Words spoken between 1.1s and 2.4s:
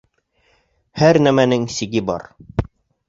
нәмәнең сиге бар.